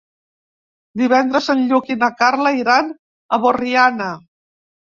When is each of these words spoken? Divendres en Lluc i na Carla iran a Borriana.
Divendres 1.01 1.49
en 1.55 1.61
Lluc 1.73 1.93
i 1.97 1.99
na 2.05 2.11
Carla 2.23 2.55
iran 2.63 2.91
a 3.39 3.43
Borriana. 3.47 4.13